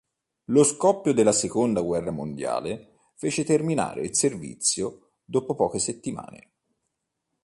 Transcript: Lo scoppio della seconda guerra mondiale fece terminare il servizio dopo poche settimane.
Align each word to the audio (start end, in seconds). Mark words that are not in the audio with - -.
Lo 0.45 0.63
scoppio 0.63 1.13
della 1.13 1.31
seconda 1.31 1.81
guerra 1.81 2.09
mondiale 2.09 2.95
fece 3.13 3.43
terminare 3.43 4.01
il 4.01 4.15
servizio 4.15 5.11
dopo 5.23 5.53
poche 5.53 5.77
settimane. 5.77 6.49